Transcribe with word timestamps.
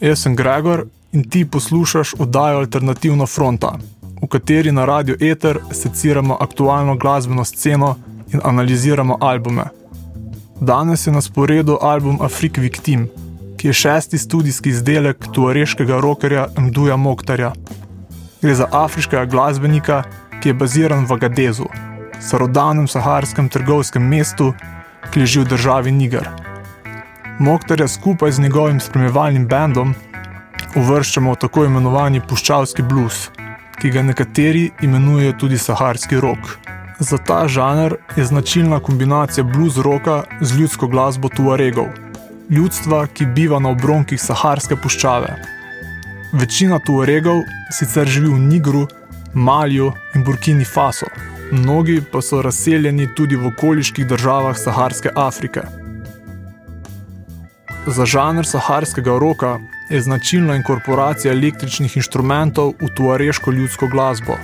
Jaz 0.00 0.22
sem 0.22 0.36
Gregor 0.36 0.86
in 1.12 1.30
ti 1.30 1.44
poslušaš 1.44 2.14
oddajo 2.18 2.58
Alternativna 2.58 3.26
fronta, 3.26 3.78
v 4.22 4.28
kateri 4.28 4.72
na 4.72 4.84
Radio 4.84 5.16
Ether 5.20 5.58
seciramo 5.72 6.36
aktualno 6.40 6.96
glasbeno 6.96 7.44
sceno 7.44 7.96
in 8.32 8.40
analiziramo 8.44 9.18
albume. 9.20 9.64
Danes 10.60 11.06
je 11.06 11.12
na 11.12 11.20
sporedu 11.20 11.78
album 11.80 12.18
Afrik 12.22 12.58
Victim, 12.58 13.08
ki 13.56 13.68
je 13.68 13.72
šesti 13.72 14.18
studijski 14.18 14.68
izdelek 14.68 15.26
tuareškega 15.34 16.00
rockerja 16.00 16.46
Mduja 16.58 16.96
Moktarja. 16.96 17.52
Gre 18.42 18.54
za 18.54 18.68
afriškega 18.72 19.24
glasbenika, 19.24 20.02
ki 20.42 20.48
je 20.48 20.54
baziran 20.54 21.04
v 21.04 21.12
Agadezu, 21.12 21.66
starodanem 22.20 22.88
saharskem 22.88 23.48
trgovskem 23.48 24.08
mestu, 24.08 24.54
ki 25.10 25.20
leži 25.20 25.40
v 25.40 25.44
državi 25.44 25.92
Niger. 25.92 26.49
Moktarja 27.40 27.88
skupaj 27.88 28.32
z 28.32 28.38
njegovim 28.38 28.80
spremljevalnim 28.80 29.46
bendom 29.48 29.94
uvrščamo 30.76 31.32
v 31.32 31.38
tako 31.40 31.62
imenovani 31.64 32.20
puščavski 32.20 32.82
blues, 32.82 33.20
ki 33.80 33.90
ga 33.94 34.02
nekateri 34.04 34.66
imenujejo 34.84 35.38
tudi 35.40 35.58
saharski 35.58 36.20
rock. 36.20 36.58
Za 36.98 37.16
ta 37.16 37.38
žanr 37.48 37.96
je 38.16 38.26
značilna 38.28 38.82
kombinacija 38.84 39.44
blues 39.44 39.80
roka 39.80 40.18
z 40.40 40.60
ljudsko 40.60 40.90
glasbo 40.92 41.32
tuaregov, 41.32 41.88
ljudstva, 42.50 43.06
ki 43.06 43.32
biva 43.32 43.58
na 43.58 43.72
obronkih 43.72 44.20
saharske 44.20 44.76
puščave. 44.76 45.32
Večina 46.32 46.78
tuaregov 46.78 47.40
sicer 47.72 48.08
živi 48.08 48.34
v 48.34 48.46
Nigru, 48.52 48.86
Malju 49.34 49.92
in 50.14 50.28
Burkini 50.28 50.68
Faso, 50.68 51.08
mnogi 51.52 52.02
pa 52.12 52.20
so 52.20 52.44
razseljeni 52.44 53.14
tudi 53.16 53.36
v 53.36 53.54
okoliških 53.54 54.06
državah 54.06 54.58
Saharske 54.58 55.16
Afrike. 55.16 55.79
Za 57.86 58.04
žanr 58.04 58.46
saharskega 58.46 59.18
roka 59.18 59.58
je 59.88 60.00
značilna 60.00 60.56
inkorporacija 60.56 61.32
električnih 61.32 61.96
inštrumentov 61.96 62.74
v 62.80 62.88
tuareško 62.96 63.52
ljudsko 63.52 63.86
glasbo. 63.88 64.36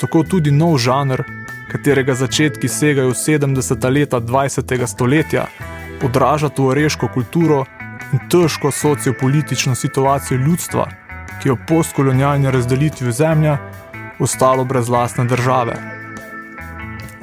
Tako 0.00 0.22
tudi 0.22 0.50
nov 0.50 0.78
žanr, 0.78 1.22
katerega 1.68 2.14
začetki 2.14 2.68
segajo 2.68 3.10
v 3.12 3.18
70. 3.20 3.90
leta 3.92 4.20
20. 4.20 4.86
stoletja, 4.86 5.46
odraža 6.04 6.48
tuareško 6.48 7.08
kulturo 7.14 7.64
in 8.12 8.22
težko 8.30 8.70
sociopolitično 8.70 9.74
situacijo 9.74 10.38
ljudstva, 10.38 10.86
ki 11.42 11.48
je 11.48 11.52
v 11.52 11.66
postkolonialni 11.68 12.50
razdelitvi 12.50 13.12
zemlje 13.12 13.58
ostalo 14.18 14.64
brez 14.64 14.88
lastne 14.88 15.24
države. 15.24 15.76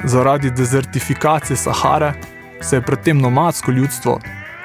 Zaradi 0.03 0.51
dezertifikacije 0.51 1.57
Sahare 1.57 2.13
se 2.61 2.75
je 2.75 2.81
predtem 2.81 3.17
nomadsko 3.17 3.71
ljudstvo 3.71 4.19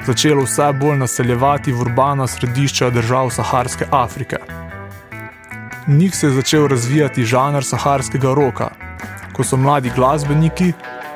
začelo 0.04 0.42
vse 0.42 0.72
bolj 0.72 0.98
naseljevati 0.98 1.72
v 1.72 1.80
urbana 1.80 2.26
središča 2.26 2.90
držav 2.90 3.30
Saharske 3.30 3.86
Afrike. 3.90 4.36
Njih 5.86 6.16
se 6.16 6.26
je 6.26 6.32
začel 6.32 6.66
razvijati 6.68 7.24
žanr 7.24 7.64
saharskega 7.64 8.34
roka, 8.34 8.70
ko 9.32 9.44
so 9.44 9.56
mladi 9.56 9.92
glasbeniki, 9.96 10.72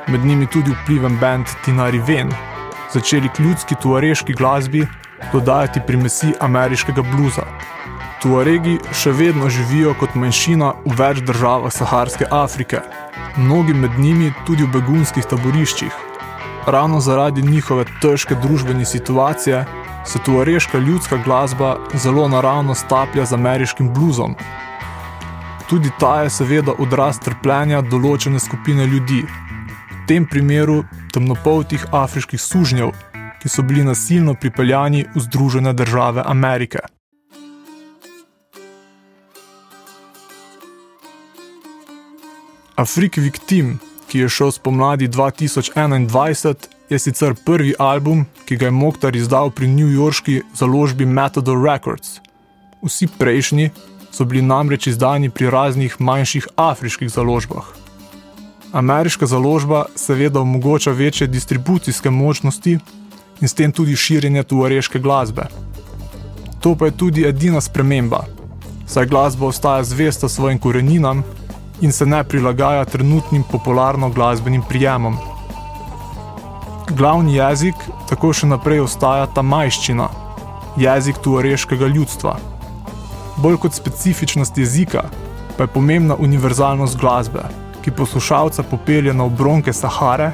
med 0.08 0.24
njimi 0.24 0.46
tudi 0.46 0.74
vpliven 0.82 1.18
band 1.18 1.46
Tinari 1.64 1.98
Ven, 1.98 2.30
začeli 2.92 3.28
k 3.28 3.41
ljudski 3.41 3.74
tuareški 3.82 4.32
glasbi 4.32 4.86
dodajati 5.32 5.80
primesi 5.86 6.32
ameriškega 6.41 7.02
bluza. 7.02 7.47
Tuaregi 8.22 8.78
še 8.92 9.12
vedno 9.12 9.48
živijo 9.48 9.94
kot 10.00 10.14
manjšina 10.14 10.72
v 10.84 10.97
več 10.98 11.22
državah 11.24 11.72
Saharske 11.72 12.28
Afrike, 12.30 12.80
mnogi 13.36 13.74
med 13.74 13.98
njimi 13.98 14.32
tudi 14.47 14.62
v 14.62 14.72
begunskih 14.76 15.24
taboriščih. 15.24 16.09
Ravno 16.70 17.00
zaradi 17.00 17.42
njihove 17.42 17.84
težke 18.03 18.34
družbene 18.42 18.84
situacije 18.84 19.64
se 20.06 20.19
tuareška 20.25 20.78
ljudska 20.78 21.16
glasba 21.25 21.76
zelo 21.94 22.28
naravno 22.28 22.75
staplja 22.75 23.25
z 23.25 23.34
ameriškim 23.34 23.94
bluzom. 23.94 24.34
Tudi 25.69 25.91
ta 26.00 26.22
je 26.22 26.30
seveda 26.30 26.72
odraz 26.78 27.19
trpljenja 27.19 27.82
določene 27.82 28.38
skupine 28.38 28.86
ljudi, 28.86 29.25
v 29.91 30.06
tem 30.06 30.26
primeru 30.26 30.84
temnopoltih 31.12 31.88
afriških 31.91 32.41
sužnjev, 32.41 32.94
ki 33.42 33.48
so 33.48 33.66
bili 33.66 33.84
nasilno 33.84 34.34
pripeljani 34.34 35.04
v 35.14 35.26
Združene 35.26 35.72
države 35.75 36.22
Amerike. 36.26 36.86
Afrik 42.76 43.16
Victim, 43.16 43.80
ki 44.10 44.19
je 44.19 44.28
šel 44.28 44.50
spomladi 44.50 45.09
2021, 45.09 46.54
je 46.91 46.98
sicer 46.98 47.34
prvi 47.44 47.75
album, 47.78 48.26
ki 48.44 48.56
ga 48.56 48.66
je 48.66 48.75
Moktar 48.75 49.16
izdal 49.16 49.50
pri 49.54 49.69
newyorški 49.71 50.41
založbi 50.54 51.06
Methodol 51.06 51.62
Records. 51.62 52.19
Vsi 52.82 53.06
prejšnji 53.19 53.71
so 54.10 54.25
bili 54.25 54.43
namreč 54.43 54.87
izdani 54.91 55.31
pri 55.31 55.50
raznih 55.50 56.00
manjših 56.00 56.48
afriških 56.56 57.10
založbah. 57.10 57.65
Ameriška 58.72 59.26
založba 59.26 59.84
seveda 59.94 60.41
omogoča 60.41 60.91
večje 60.91 61.27
distribucijske 61.27 62.10
možnosti 62.10 62.78
in 63.41 63.48
s 63.48 63.54
tem 63.54 63.72
tudi 63.72 63.97
širjenje 63.97 64.42
tuareške 64.42 64.98
glasbe. 64.98 65.47
To 66.60 66.75
pa 66.75 66.91
je 66.91 66.97
tudi 66.97 67.27
edina 67.27 67.60
sprememba, 67.60 68.25
saj 68.87 69.06
glasba 69.06 69.47
ostaja 69.47 69.84
zvesta 69.84 70.28
svojim 70.28 70.59
koreninam 70.59 71.22
in 71.80 71.92
se 71.92 72.06
ne 72.06 72.24
prilagaja 72.24 72.84
trenutnim 72.84 73.42
popularno 73.42 74.10
glasbenim 74.10 74.62
prijemom. 74.68 75.16
Glavni 76.91 77.34
jezik 77.34 77.74
tako 78.08 78.32
še 78.32 78.48
naprej 78.50 78.80
ostaja 78.84 79.26
ta 79.26 79.42
majščina, 79.42 80.08
jezik 80.76 81.20
tuareškega 81.22 81.86
ljudstva. 81.86 82.36
Bolj 83.41 83.56
kot 83.62 83.74
specifičnost 83.74 84.58
jezika, 84.58 85.04
pa 85.56 85.64
je 85.64 85.72
pomembna 85.74 86.16
univerzalnost 86.18 86.98
glasbe, 86.98 87.46
ki 87.80 87.94
poslušalca 87.97 88.62
popelje 88.62 89.14
na 89.14 89.24
obronke 89.24 89.72
Sahare 89.72 90.32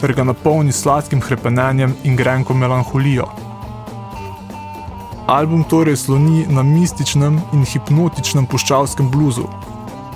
ter 0.00 0.14
ga 0.16 0.24
napolni 0.24 0.72
sladkim 0.72 1.20
hrepenenjem 1.20 1.92
in 2.04 2.16
grenko 2.16 2.54
melanholijo. 2.54 3.26
Album 5.28 5.64
torej 5.64 5.96
sloni 5.96 6.46
na 6.48 6.62
mističnem 6.62 7.36
in 7.52 7.66
hipnotičnem 7.68 8.46
puščavskem 8.46 9.10
bluzu, 9.10 9.44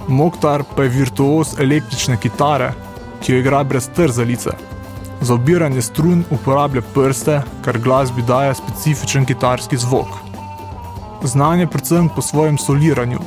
Moktar 0.09 0.63
pa 0.77 0.83
je 0.83 0.89
virtuos 0.89 1.55
električne 1.59 2.17
kitare, 2.21 2.73
ki 3.23 3.33
jo 3.33 3.39
igra 3.41 3.63
brez 3.65 3.89
trzalice. 3.97 4.51
Za 5.21 5.35
obiranje 5.35 5.83
strun 5.83 6.25
uporablja 6.31 6.83
prste, 6.95 7.41
kar 7.65 7.79
glasbi 7.79 8.23
daje 8.23 8.55
specifičen 8.55 9.25
kitarski 9.25 9.77
zvok. 9.77 10.09
Znan 11.25 11.61
je 11.61 11.67
predvsem 11.67 12.09
po 12.17 12.23
svojem 12.23 12.59
soliranju, 12.59 13.21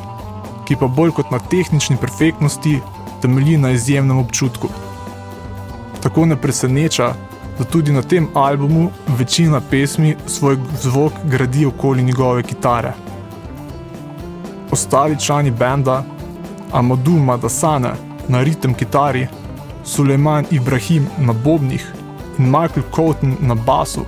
ki 0.65 0.75
pa 0.77 0.87
bolj 0.87 1.15
kot 1.17 1.31
na 1.31 1.39
tehnični 1.39 1.97
perfektnosti 1.97 2.79
temelji 3.21 3.57
na 3.57 3.71
izjemnem 3.71 4.17
občutku. 4.17 4.69
Tako 6.03 6.25
ne 6.25 6.37
preseneča, 6.37 7.13
da 7.57 7.63
tudi 7.63 7.91
na 7.91 8.01
tem 8.01 8.27
albumu 8.33 8.91
večina 9.17 9.61
pesmi 9.71 10.15
svoj 10.27 10.57
zvok 10.81 11.13
gradi 11.23 11.65
okoli 11.65 12.03
njegove 12.03 12.43
kitare. 12.43 12.93
Ostali 14.71 15.19
člani 15.19 15.51
benda 15.51 16.03
Amadou 16.71 17.19
Madasane 17.19 17.93
na 18.27 18.43
ritem 18.43 18.73
kitari, 18.73 19.27
Suleiman 19.83 20.45
Ibrahim 20.51 21.07
na 21.19 21.33
bobnih 21.33 21.85
in 22.39 22.45
Michael 22.45 22.83
Coulton 22.95 23.37
na 23.39 23.55
basu, 23.55 24.05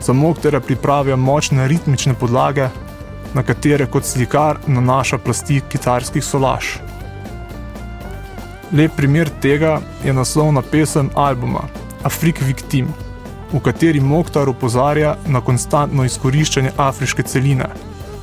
za 0.00 0.12
Moktere 0.12 0.60
pripravijo 0.60 1.16
močne 1.16 1.68
ritmične 1.68 2.14
podlage, 2.14 2.68
na 3.34 3.42
katere 3.42 3.86
kot 3.86 4.04
slikar 4.04 4.58
nanaša 4.66 5.18
plasti 5.18 5.60
kitarskih 5.68 6.24
solaž. 6.24 6.78
Lep 8.72 8.96
primer 8.96 9.28
tega 9.40 9.80
je 10.04 10.12
naslovna 10.12 10.62
pesem 10.62 11.10
albuma 11.14 11.68
Afrik 12.04 12.40
Victim, 12.40 12.88
v 13.52 13.60
kateri 13.60 14.00
Moktar 14.00 14.48
opozarja 14.48 15.16
na 15.26 15.40
konstantno 15.40 16.04
izkoriščanje 16.04 16.72
afriške 16.76 17.22
celine, 17.22 17.68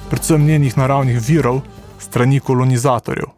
predvsem 0.10 0.45
njenih 0.45 0.78
naravnih 0.78 1.19
virov, 1.28 1.62
strani 2.00 2.39
kolonizatorjev. 2.39 3.34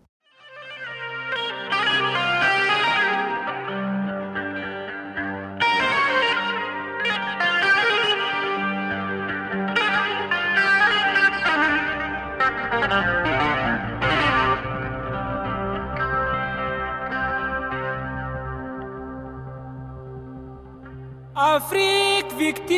Victime 22.35 22.77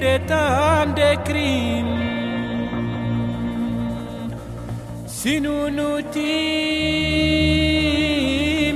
de 0.00 0.18
tant 0.26 0.86
de 0.92 1.10
crimes. 1.24 1.98
Si 5.06 5.40
nous 5.40 5.70
nous 5.70 6.02
tîmes, 6.10 6.22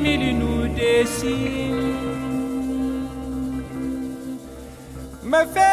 il 0.06 0.38
nous 0.38 0.68
dessine. 0.68 1.82
Me 5.24 5.44
fait 5.54 5.71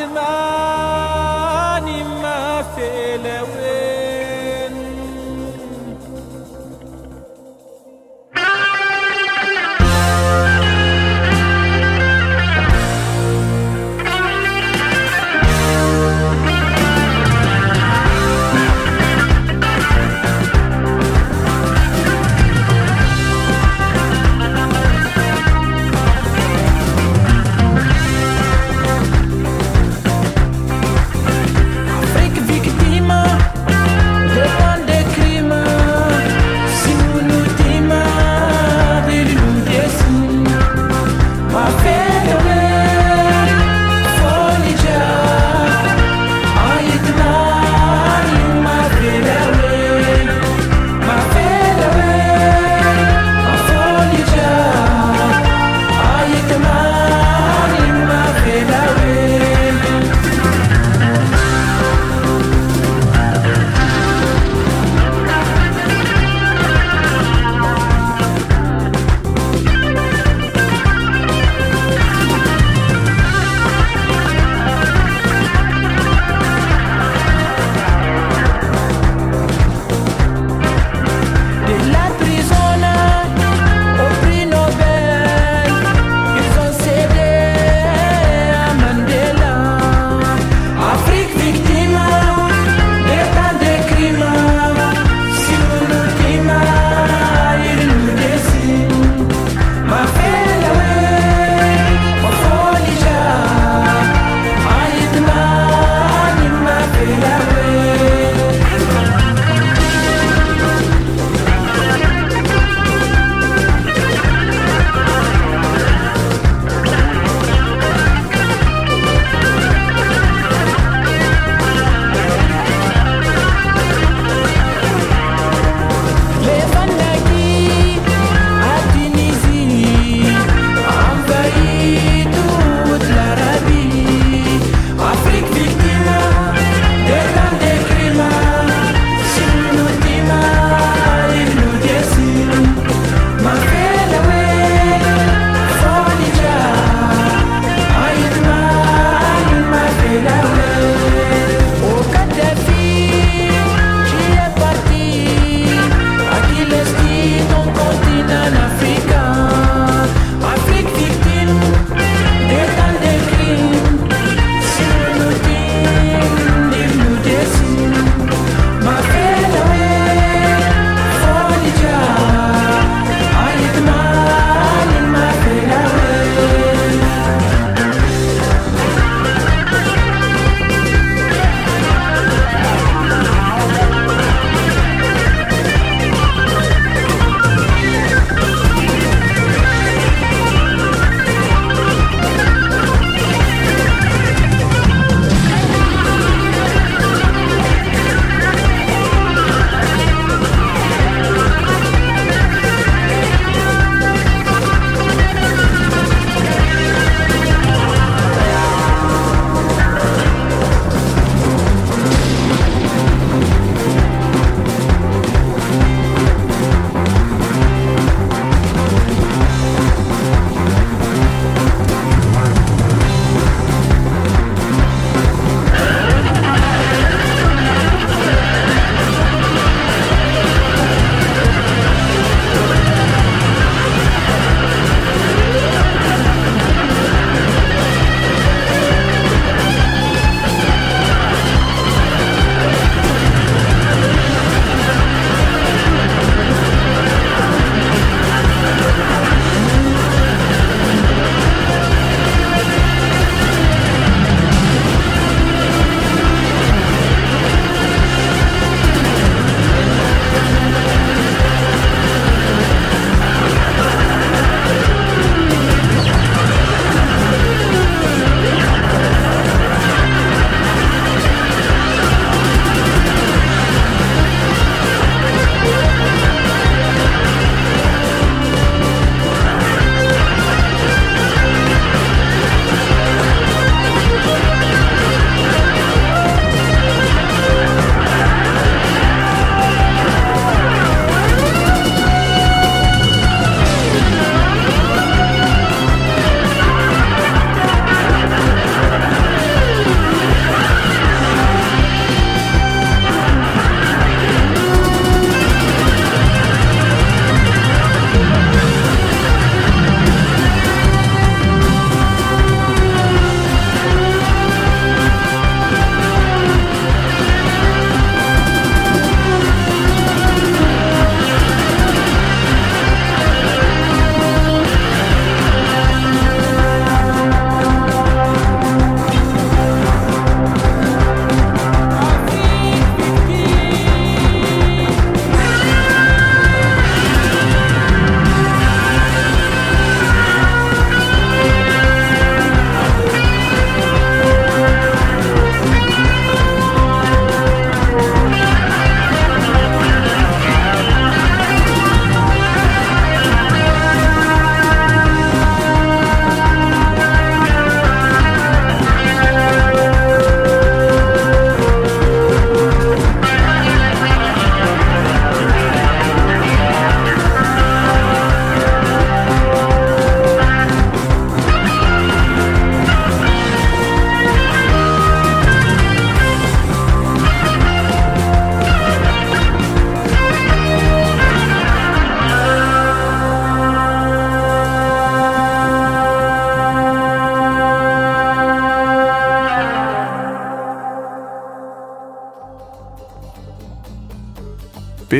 in 0.00 0.14
my 0.14 0.59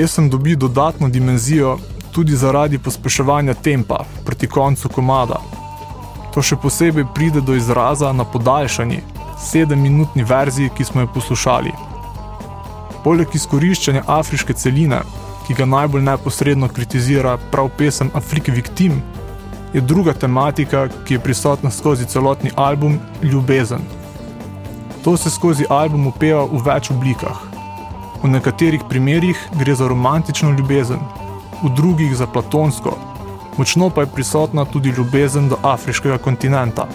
Pesem 0.00 0.30
dobi 0.30 0.56
dodatno 0.56 1.08
dimenzijo 1.08 1.78
tudi 2.12 2.36
zaradi 2.36 2.78
pospeševanja 2.78 3.54
tempa 3.54 4.04
proti 4.24 4.46
koncu 4.46 4.88
komada. 4.88 5.40
To 6.34 6.40
še 6.42 6.56
posebej 6.56 7.04
pride 7.14 7.42
do 7.44 7.52
izraza 7.54 8.08
na 8.12 8.24
podaljšanji, 8.24 9.02
sedemminutni 9.50 10.24
verziji, 10.24 10.70
ki 10.76 10.86
smo 10.88 11.04
jo 11.04 11.10
poslušali. 11.16 11.72
Poleg 13.04 13.36
izkoriščanja 13.36 14.06
afriške 14.06 14.56
celine, 14.56 15.02
ki 15.44 15.58
ga 15.60 15.68
najbolj 15.68 16.06
neposredno 16.08 16.72
kritizira 16.72 17.36
prav 17.52 17.68
pesem 17.76 18.08
Afriki 18.14 18.56
Victim, 18.56 19.02
je 19.76 19.84
druga 19.84 20.16
tematika, 20.16 20.86
ki 21.04 21.18
je 21.18 21.24
prisotna 21.28 21.70
skozi 21.70 22.08
celotni 22.08 22.56
album, 22.56 22.96
ljubezen. 23.22 23.84
To 25.04 25.16
se 25.16 25.30
skozi 25.30 25.68
album 25.68 26.08
upeva 26.14 26.48
v 26.48 26.64
več 26.72 26.90
oblikah. 26.96 27.49
V 28.22 28.28
nekaterih 28.28 28.82
primerjih 28.88 29.38
gre 29.56 29.74
za 29.74 29.88
romantično 29.88 30.50
ljubezen, 30.50 31.00
v 31.62 31.70
drugih 31.76 32.16
za 32.16 32.26
platonsko, 32.26 32.96
močno 33.56 33.90
pa 33.90 34.00
je 34.00 34.10
prisotna 34.14 34.64
tudi 34.64 34.92
ljubezen 34.96 35.48
do 35.48 35.56
afriškega 35.62 36.18
kontinenta. 36.18 36.86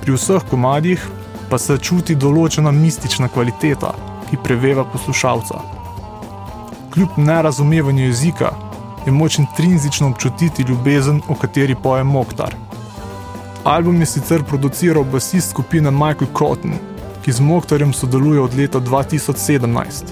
Pri 0.00 0.12
vseh 0.12 0.42
komadih 0.50 1.06
pa 1.50 1.58
se 1.58 1.78
čuti 1.78 2.16
določena 2.18 2.72
mistična 2.74 3.28
kvaliteta, 3.28 3.92
ki 4.30 4.42
preveva 4.42 4.84
poslušalca. 4.84 5.62
Kljub 6.90 7.16
nerazumevanju 7.16 8.06
jezika 8.06 8.50
je 9.06 9.12
moč 9.12 9.38
intrinzično 9.38 10.08
občutiti 10.08 10.66
ljubezen, 10.68 11.22
o 11.28 11.34
kateri 11.34 11.74
poje 11.74 12.04
Moktar. 12.04 12.56
Album 13.64 14.00
je 14.00 14.06
sicer 14.06 14.42
produciral 14.42 15.04
basist 15.04 15.50
skupine 15.50 15.90
Michael 15.90 16.32
Cotton, 16.38 16.74
ki 17.24 17.32
z 17.32 17.40
Moktarjem 17.40 17.92
sodeluje 17.92 18.40
od 18.40 18.54
leta 18.54 18.80
2017. 18.80 20.04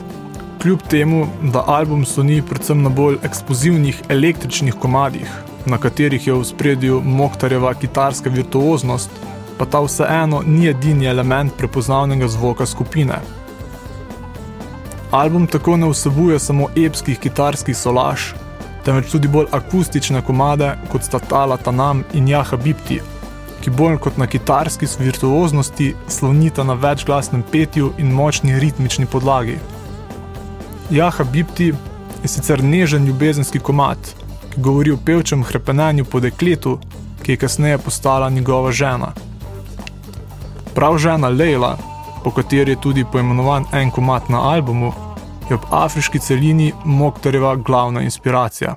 Kljub 0.62 0.82
temu, 0.82 1.26
da 1.42 1.64
album 1.66 2.04
sloni 2.04 2.42
predvsem 2.42 2.82
na 2.82 2.88
bolj 2.88 3.16
eksplozivnih 3.22 4.02
električnih 4.08 4.74
komadih, 4.74 5.30
na 5.66 5.78
katerih 5.78 6.26
je 6.26 6.34
v 6.34 6.44
spredju 6.44 7.02
Moktarjeva 7.04 7.74
kitarska 7.74 8.30
virtuoznost, 8.30 9.10
pa 9.58 9.66
ta 9.66 9.80
vseeno 9.80 10.42
ni 10.46 10.68
edini 10.68 11.06
element 11.06 11.52
prepoznavnega 11.58 12.28
zvoka 12.28 12.66
skupine. 12.66 13.18
Album 15.10 15.46
tako 15.46 15.76
ne 15.76 15.90
vsebuje 15.90 16.38
samo 16.38 16.68
epskih 16.76 17.18
kitarskih 17.18 17.76
solaž, 17.76 18.32
temveč 18.84 19.10
tudi 19.10 19.28
bolj 19.28 19.50
akustične 19.52 20.22
komade, 20.22 20.76
kot 20.92 21.02
sta 21.02 21.18
Tala 21.18 21.56
Tanam 21.56 22.04
in 22.12 22.28
Jaha 22.28 22.56
Bipti, 22.56 23.00
ki 23.60 23.70
bolj 23.70 23.98
kot 23.98 24.16
na 24.16 24.26
kitarski 24.26 24.86
virtuoznosti 24.98 25.94
slonita 26.08 26.64
na 26.64 26.74
večglasnem 26.74 27.42
petju 27.52 27.92
in 27.98 28.12
močni 28.12 28.58
ritmični 28.58 29.06
podlagi. 29.06 29.58
Jaha 30.90 31.24
Bipti 31.24 31.72
je 32.22 32.28
sicer 32.28 32.64
nežen 32.64 33.06
ljubezenski 33.06 33.58
komad, 33.58 33.98
ki 34.50 34.60
govori 34.60 34.90
o 34.90 34.98
pevčem 35.04 35.44
hrepenenju 35.44 36.04
po 36.04 36.20
dekletu, 36.20 36.78
ki 37.22 37.32
je 37.32 37.36
kasneje 37.36 37.78
postala 37.78 38.30
njegova 38.30 38.72
žena. 38.72 39.12
Prav 40.74 40.98
žena 40.98 41.28
Leila, 41.28 41.76
po 42.24 42.30
kateri 42.30 42.72
je 42.72 42.80
tudi 42.80 43.04
poimenovan 43.12 43.64
en 43.72 43.90
komad 43.90 44.22
na 44.28 44.42
albumu, 44.50 44.92
je 45.50 45.54
ob 45.54 45.60
afriški 45.70 46.18
celini 46.18 46.72
Moktarjeva 46.84 47.56
glavna 47.56 48.02
inspiracija. 48.02 48.76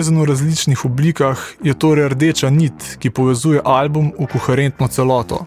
Ljubezen 0.00 0.20
v 0.20 0.24
različnih 0.24 0.84
oblikah 0.84 1.40
je 1.62 1.74
torej 1.74 2.08
rdeča 2.08 2.48
nit, 2.50 2.96
ki 2.98 3.10
povezuje 3.10 3.60
album 3.64 4.12
v 4.18 4.26
koherentno 4.32 4.88
celoto. 4.88 5.42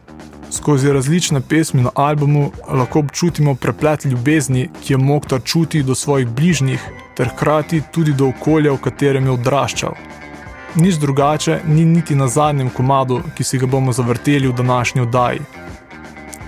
Skozi 0.52 0.92
različne 0.94 1.42
pesmi 1.42 1.82
na 1.82 1.90
albumu 1.96 2.52
lahko 2.70 3.00
občutimo 3.00 3.56
preplet 3.56 4.06
ljubezni, 4.06 4.70
ki 4.84 4.94
jo 4.94 5.00
Moktar 5.00 5.42
čuti 5.42 5.84
do 5.84 5.96
svojih 5.96 6.28
bližnjih, 6.28 6.86
ter 7.18 7.32
hkrati 7.34 7.82
tudi 7.92 8.14
do 8.14 8.28
okolja, 8.28 8.74
v 8.74 8.78
katerem 8.78 9.26
je 9.26 9.32
odraščal. 9.32 9.96
Nič 10.76 11.02
drugače 11.02 11.62
ni 11.66 11.86
niti 11.86 12.16
na 12.16 12.28
zadnjem 12.28 12.70
komadu, 12.70 13.24
ki 13.36 13.44
si 13.44 13.58
ga 13.58 13.66
bomo 13.66 13.94
zavrteli 13.94 14.48
v 14.48 14.54
današnji 14.54 15.02
oddaji. 15.02 15.42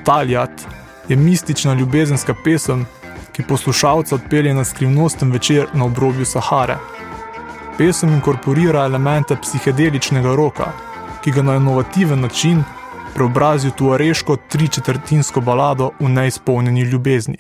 Taljat 0.04 0.68
je 1.10 1.16
mistična 1.16 1.74
ljubezenska 1.74 2.36
pesem, 2.44 2.86
ki 3.34 3.44
poslušalca 3.50 4.16
odpelje 4.16 4.54
na 4.54 4.64
skrivnosten 4.64 5.32
večer 5.32 5.66
na 5.74 5.86
obrobju 5.86 6.26
Sahare. 6.26 6.78
Pesem 7.78 8.14
inkorporira 8.14 8.86
elemente 8.86 9.36
psihedeličnega 9.36 10.36
roka, 10.36 10.72
ki 11.24 11.32
ga 11.32 11.42
na 11.42 11.56
inovativen 11.56 12.22
način 12.22 12.64
preobrazi 13.14 13.68
v 13.68 13.72
tuareško 13.72 14.38
tričetrtinsko 14.50 15.42
balado 15.42 15.90
v 16.00 16.10
neizpolnjeni 16.10 16.82
ljubezni. 16.82 17.38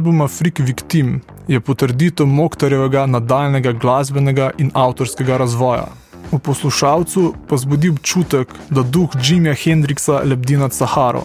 Album 0.00 0.28
Freak 0.28 0.58
Victim 0.58 1.20
je 1.48 1.60
potrditev 1.60 2.26
Moktarjevega 2.26 3.02
nadaljnega 3.06 3.72
glasbenega 3.72 4.50
in 4.58 4.70
avtorskega 4.74 5.36
razvoja. 5.36 5.88
V 6.32 6.38
poslušalcu 6.38 7.34
pa 7.48 7.56
zbudi 7.56 7.90
občutek, 7.90 8.54
da 8.70 8.82
duh 8.82 9.10
Jimija 9.24 9.52
Hendrixa 9.54 10.22
lebdi 10.24 10.56
nad 10.56 10.72
Saharo. 10.72 11.24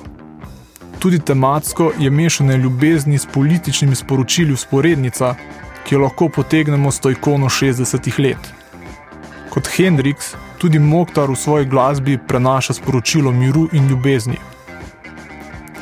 Tudi 0.99 1.19
tematsko 1.19 1.91
je 1.99 2.11
mešane 2.11 2.57
ljubezni 2.57 3.17
s 3.17 3.25
političnimi 3.33 3.95
sporočili 3.95 4.53
usporednica, 4.53 5.35
ki 5.85 5.95
jo 5.95 6.01
lahko 6.01 6.27
potegnemo 6.29 6.91
s 6.91 6.99
to 6.99 7.09
ikono 7.15 7.47
60-ih 7.47 8.19
let. 8.19 8.51
Kot 9.53 9.69
Hendrix, 9.77 10.33
tudi 10.57 10.79
Moktar 10.79 11.31
v 11.31 11.35
svoji 11.35 11.65
glasbi 11.65 12.17
prenaša 12.27 12.73
sporočilo 12.73 13.31
miru 13.31 13.69
in 13.71 13.87
ljubezni. 13.87 14.37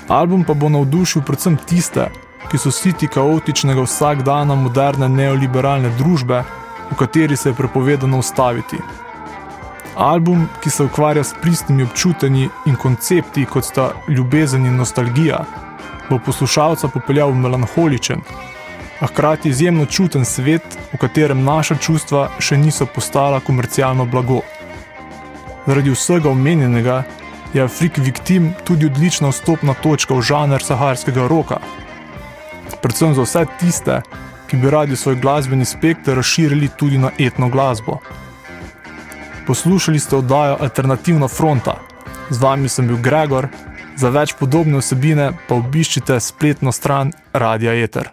Album 0.07 0.43
pa 0.43 0.53
bo 0.53 0.69
navdušil 0.69 1.21
predvsem 1.25 1.57
tiste, 1.65 2.09
ki 2.53 2.59
so 2.61 2.71
siti 2.71 3.07
kaotičnega 3.09 3.81
vsakdana 3.81 4.53
moderne 4.55 5.07
neoliberalne 5.09 5.89
družbe, 5.97 6.43
v 6.91 6.97
kateri 6.99 7.33
se 7.37 7.49
je 7.49 7.55
prepovedano 7.57 8.19
ustaviti. 8.21 8.77
Album, 9.95 10.43
ki 10.61 10.69
se 10.69 10.83
ukvarja 10.85 11.23
s 11.23 11.33
pristnimi 11.41 11.83
občutenji 11.83 12.49
in 12.69 12.75
koncepti, 12.75 13.47
kot 13.49 13.65
sta 13.65 13.87
ljubezen 14.07 14.67
in 14.69 14.77
nostalgija, 14.77 15.39
bo 16.09 16.19
poslušalca 16.25 16.93
popeljal 16.93 17.33
v 17.33 17.41
melanholičen, 17.41 18.21
a 19.01 19.09
hkrati 19.09 19.49
izjemno 19.49 19.85
čuten 19.85 20.25
svet, 20.25 20.77
v 20.93 21.01
katerem 21.01 21.41
naša 21.43 21.81
čustva 21.81 22.27
še 22.37 22.57
niso 22.57 22.85
postala 22.85 23.39
komercialno 23.39 24.05
blago. 24.05 24.43
Zaradi 25.65 25.97
vsega 25.97 26.29
omenjenega 26.29 27.03
je 27.53 27.65
Afrik 27.65 27.97
Victim 27.97 28.53
tudi 28.63 28.85
odlična 28.85 29.33
vstopna 29.33 29.73
točka 29.73 30.13
v 30.13 30.21
žanr 30.21 30.61
saharskega 30.61 31.25
roka. 31.27 31.57
Predvsem 32.81 33.13
za 33.13 33.21
vse 33.21 33.45
tiste, 33.59 34.01
ki 34.47 34.57
bi 34.57 34.69
radi 34.69 34.95
svoj 34.95 35.15
glasbeni 35.15 35.65
spekter 35.65 36.15
razširili 36.15 36.69
tudi 36.77 36.97
na 36.97 37.11
etno 37.19 37.49
glasbo. 37.49 37.99
Poslušali 39.47 39.99
ste 39.99 40.15
oddajo 40.15 40.57
Alternativna 40.59 41.27
fronta. 41.27 41.79
Z 42.29 42.39
vami 42.39 42.69
sem 42.69 42.87
bil 42.87 42.97
Gregor, 42.97 43.47
za 43.97 44.09
več 44.09 44.33
podobne 44.39 44.79
vsebine 44.79 45.31
pa 45.47 45.55
obiščite 45.55 46.19
spletno 46.19 46.71
stran 46.71 47.11
Radia 47.33 47.73
Eter. 47.83 48.09